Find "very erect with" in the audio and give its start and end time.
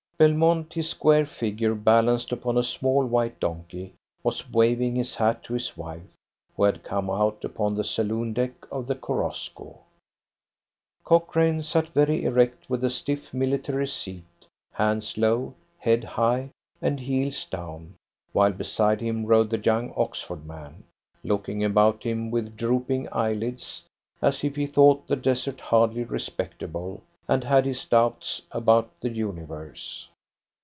11.89-12.83